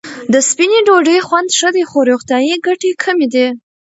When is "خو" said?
1.89-1.99